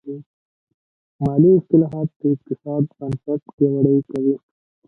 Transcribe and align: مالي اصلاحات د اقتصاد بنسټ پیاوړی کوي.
مالي 1.23 1.51
اصلاحات 1.59 2.09
د 2.19 2.21
اقتصاد 2.33 2.83
بنسټ 2.97 3.41
پیاوړی 3.55 3.97
کوي. 4.09 4.35